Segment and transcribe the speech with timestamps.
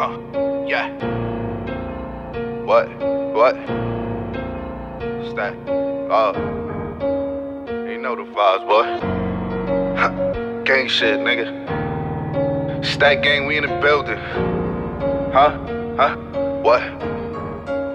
[0.00, 0.16] Huh.
[0.66, 0.88] Yeah.
[2.64, 2.88] What?
[3.36, 3.54] What?
[5.28, 5.52] Stack?
[5.68, 6.32] Oh.
[7.86, 8.84] You know the vibes, boy.
[9.98, 10.62] Huh.
[10.64, 11.52] Gang shit, nigga.
[12.82, 14.16] Stack gang, we in the building.
[15.34, 15.50] Huh?
[15.98, 16.16] Huh?
[16.62, 16.82] What?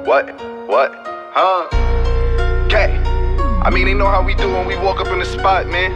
[0.05, 0.29] What?
[0.67, 0.91] What?
[1.33, 1.67] Huh?
[2.67, 3.01] Okay.
[3.63, 5.91] I mean, they know how we do when we walk up in the spot, man.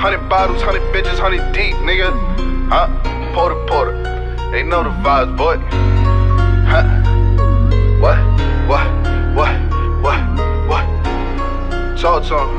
[0.00, 2.10] Hundred bottles, hundred bitches, hundred deep, nigga.
[2.70, 2.88] Huh?
[3.32, 4.17] Porter, porter.
[4.50, 5.60] They know the vibes, boy.
[6.64, 6.84] Huh?
[8.00, 8.16] What?
[8.64, 8.88] What?
[9.36, 9.54] What?
[10.00, 10.20] What?
[10.68, 10.86] What?
[12.00, 12.50] Talk to 'em.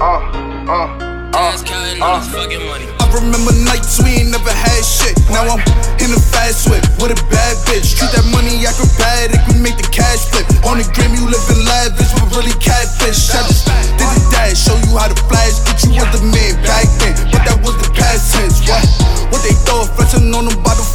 [0.00, 0.22] Uh,
[0.70, 2.86] uh, Ass counting all this fucking money.
[3.02, 5.18] I remember nights we ain't never had shit.
[5.34, 5.58] Now I'm
[5.98, 7.98] in a fast whip with a bad bitch.
[7.98, 10.46] Treat that money acrobatic, we make the cash flip.
[10.62, 13.34] On the gram, you living lavish, but really catfish.
[13.34, 13.66] I just
[13.98, 16.22] did the dash, show you how to flash, but you was the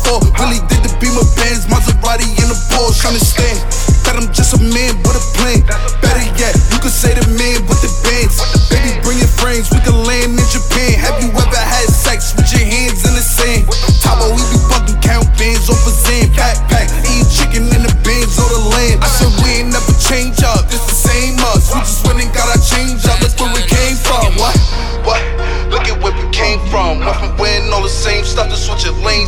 [0.06, 0.16] the.
[0.38, 3.10] Really did the Beamer Benz, Maserati, and a Porsche.
[3.10, 3.58] Understand
[4.06, 5.66] that I'm just a man with a plan.
[6.02, 8.38] Better yet, you could say the man with the bands.
[8.70, 11.02] Baby, bring your friends, we can land in Japan.
[11.02, 13.66] Have you ever had sex with your hands in the sand?
[14.06, 16.88] Tabo, we be fucking count bands off a Zan backpack.
[17.10, 19.02] Eating chicken in the bins or the land.
[19.02, 21.74] I said we ain't never change up, this the same us.
[21.74, 23.05] We just went and got our change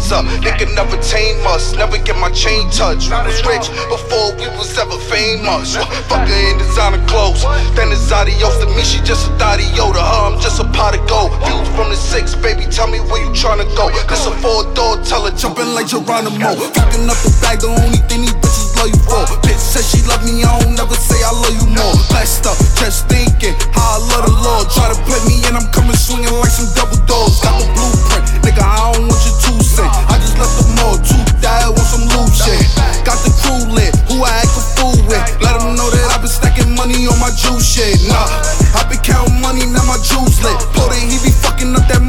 [0.08, 0.44] lanes up.
[0.44, 3.10] They could never tame us, never get my chain touched.
[3.10, 5.76] We was rich before we was ever famous.
[6.08, 7.44] Fuck her in designer clothes.
[7.76, 9.92] Then it's adios to me, she just a thotty yo.
[9.92, 11.32] To her, I'm just a pot of gold.
[11.46, 13.90] Views from the six, baby, tell me where you tryna go.
[14.08, 16.56] This a four door, tell her jumping like Geronimo.
[16.56, 19.24] Fucking up the bag, the only thing these bitches love you for.
[19.44, 20.44] Bitch says she love me,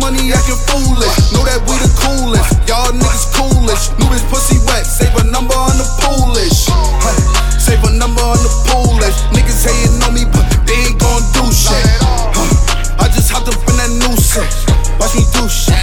[0.08, 1.16] money acting foolish.
[1.36, 2.56] Know that we the coolest.
[2.64, 3.92] Y'all niggas coolish.
[4.00, 4.88] Knew this pussy wet.
[4.88, 6.64] Save a number on the poolish.
[6.72, 7.12] Huh.
[7.60, 9.16] Save a number on the poolish.
[9.36, 11.84] Niggas hating on me, but they ain't gon' do shit.
[12.32, 13.04] Huh.
[13.04, 14.48] I just hopped up in that new set.
[14.96, 15.76] Watch me do shit.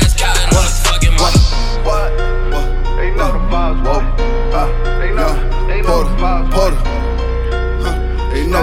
[0.49, 0.73] What?
[1.21, 1.33] What?
[1.85, 2.65] What?
[2.97, 3.79] The vibes.
[3.85, 4.01] Whoa.
[4.57, 4.65] Uh,
[4.97, 5.29] they know.
[5.29, 5.69] Yeah.
[5.69, 5.81] They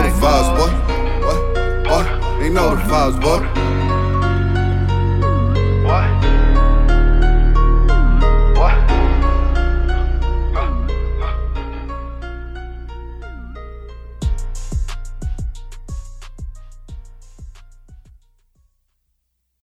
[0.02, 0.10] They
[0.58, 0.72] boy.
[1.22, 1.38] What?
[1.86, 2.06] What?
[2.40, 3.81] They know the vibes, boy.